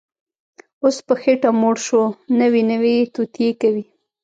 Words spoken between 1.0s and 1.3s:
په